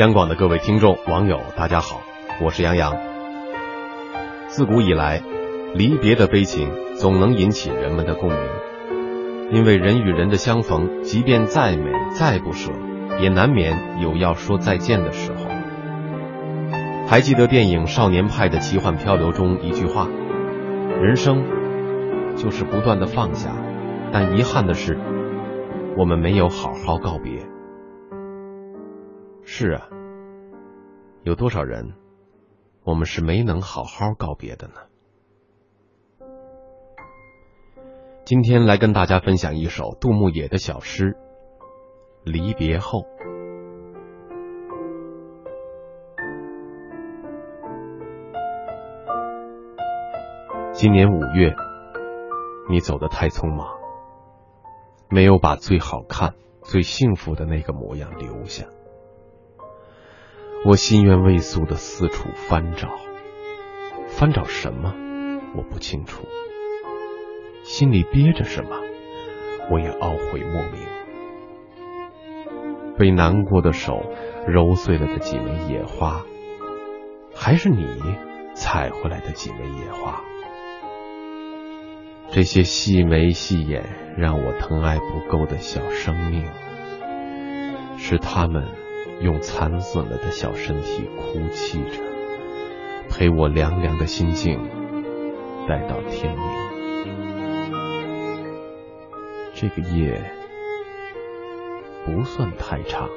[0.00, 2.00] 央广的各位听众、网友，大家好，
[2.42, 2.96] 我是杨洋。
[4.46, 5.22] 自古以来，
[5.74, 8.38] 离别的悲情总能引起人们的共鸣，
[9.52, 12.72] 因为人与人的相逢，即便再美、再不舍，
[13.20, 15.44] 也难免有要说再见的时候。
[17.06, 20.08] 还记得电影《少年派的奇幻漂流》中一句话
[21.02, 21.44] ：“人生
[22.36, 23.50] 就是不断的放下，
[24.10, 24.98] 但遗憾的是，
[25.98, 27.46] 我们没有好好告别。”
[29.44, 29.88] 是啊，
[31.22, 31.94] 有多少人，
[32.84, 34.74] 我们是没能好好告别的呢？
[38.24, 41.12] 今天来跟大家分享一首杜牧野的小诗
[42.24, 43.00] 《离别后》。
[50.72, 51.54] 今年五月，
[52.70, 53.66] 你走得太匆忙，
[55.10, 58.64] 没有把最好看、最幸福的那个模样留下。
[60.62, 62.90] 我心愿未遂的四处翻找，
[64.08, 64.94] 翻找什么
[65.56, 66.26] 我不清楚，
[67.62, 68.76] 心里憋着什么
[69.70, 70.86] 我也懊悔莫名。
[72.98, 74.02] 被难过的手
[74.46, 76.26] 揉碎了的几枚野花，
[77.34, 77.86] 还是你
[78.54, 80.22] 采回来的几枚野花？
[82.28, 86.44] 这些细眉细眼让我疼爱不够的小生命，
[87.96, 88.79] 是他们。
[89.20, 92.02] 用残损了的小身体哭泣着，
[93.10, 94.58] 陪我凉凉的心境
[95.68, 96.44] 待到天明。
[99.52, 100.32] 这个夜
[102.06, 103.10] 不算太长，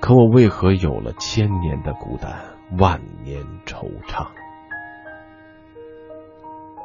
[0.00, 4.26] 可我为何有了千年的孤单，万年惆怅？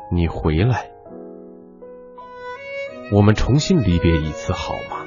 [0.10, 0.90] 你回来，
[3.12, 5.06] 我们重新离别一次好吗？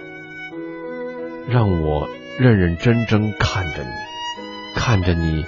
[1.48, 2.06] 让我。
[2.38, 3.90] 认认真真看着你，
[4.76, 5.44] 看着你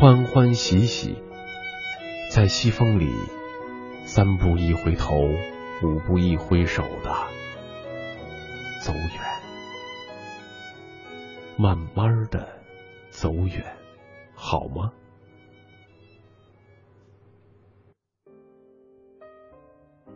[0.00, 1.22] 欢欢喜喜，
[2.30, 3.12] 在西风里
[4.04, 5.18] 三步一回头，
[5.82, 7.14] 五步一挥手的
[8.80, 9.20] 走远，
[11.58, 12.58] 慢慢的
[13.10, 13.62] 走远，
[14.34, 14.90] 好吗？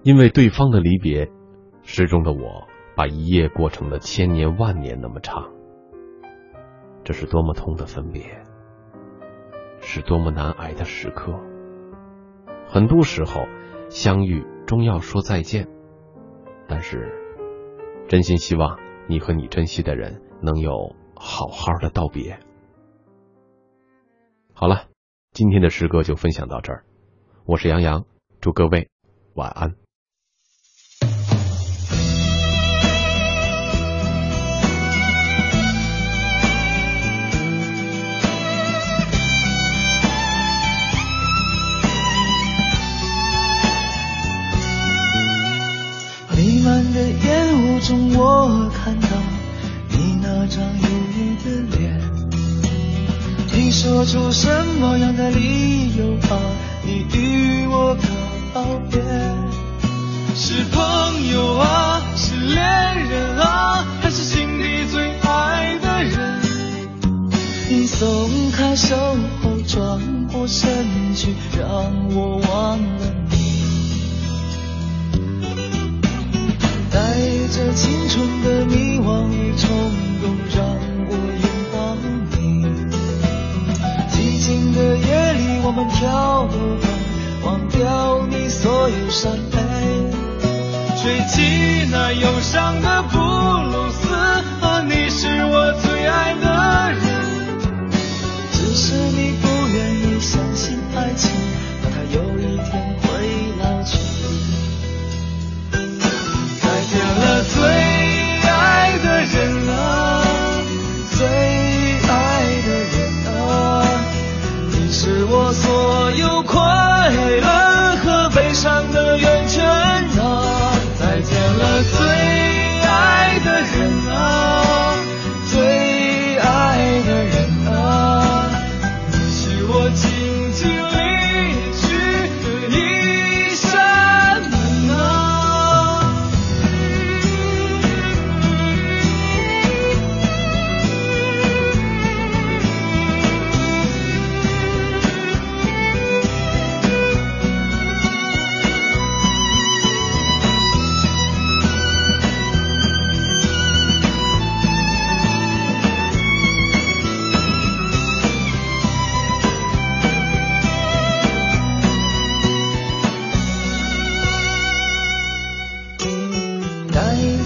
[0.05, 1.31] 因为对方的离别，
[1.83, 2.67] 诗中的我
[2.97, 5.53] 把一夜过成了千年万年那么长。
[7.05, 8.45] 这是多么痛的分别，
[9.81, 11.33] 是多么难挨的时刻。
[12.69, 13.45] 很多时候，
[13.91, 15.69] 相遇终要说再见，
[16.69, 17.13] 但是，
[18.09, 22.39] 真心希望你和你珍惜的人能有好好的道别。
[24.55, 24.87] 好了，
[25.33, 26.85] 今天的诗歌就分享到这儿，
[27.45, 28.05] 我是杨洋，
[28.41, 28.89] 祝各位
[29.35, 29.82] 晚安。
[47.25, 49.09] 烟雾中，我看到
[49.91, 52.01] 你那张忧郁的脸。
[53.55, 54.49] 你说出什
[54.81, 56.39] 么样的理由啊？
[56.85, 57.97] 你与我
[58.55, 59.01] 告别？
[60.35, 62.65] 是朋友啊，是恋
[63.09, 66.41] 人啊，还是心底最爱的人？
[67.69, 68.97] 你松开手
[69.43, 71.69] 后转过身去，让
[72.15, 73.22] 我忘了。
[77.55, 79.69] 这青春的迷惘与冲
[80.23, 80.65] 动，让
[81.07, 81.95] 我拥抱
[82.31, 82.65] 你。
[84.11, 86.49] 寂静的夜里，我们跳舞
[86.81, 86.89] 吧，
[87.45, 89.59] 忘掉你所有伤悲，
[90.97, 94.09] 吹起那忧伤的布鲁斯。
[94.63, 97.12] 啊，你是我最爱的人，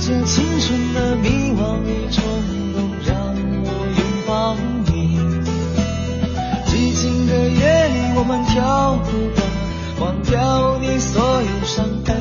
[0.06, 2.22] 借青春的迷惘与冲
[2.72, 3.18] 动让
[3.64, 3.68] 我
[3.98, 4.54] 拥抱
[4.86, 5.18] 你。
[6.64, 9.02] 寂静的夜里，我们跳舞
[9.34, 9.42] 吧，
[9.98, 12.14] 忘掉你所有伤悲。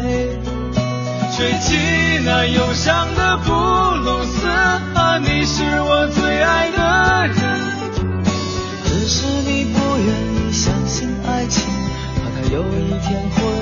[1.37, 1.77] 吹起
[2.25, 7.37] 那忧伤的布鲁斯，啊，你是我最爱的人。
[8.85, 11.69] 只是你不愿意相信爱情，
[12.15, 13.54] 怕它有一天会。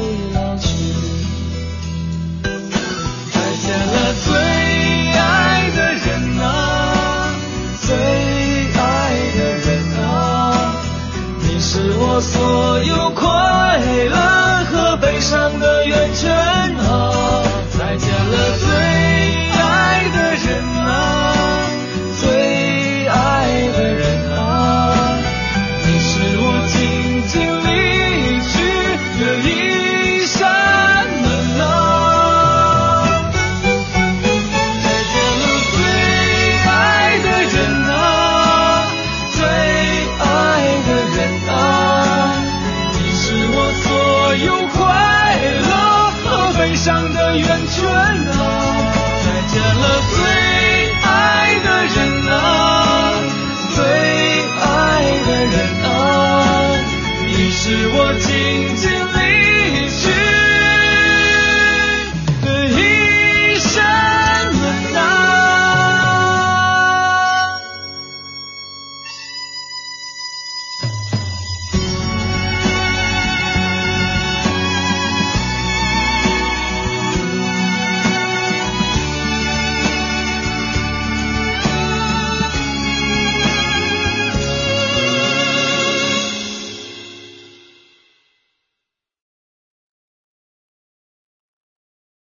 [12.05, 13.79] 我所有快
[14.09, 16.52] 乐和悲伤的源泉。